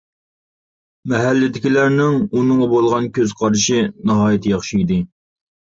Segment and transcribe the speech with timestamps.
[1.13, 5.03] مەھەللىدىكىلەرنىڭ ئۇنىڭغا بولغان كۆز قارىشى ناھايىتى ياخشى ئىدى.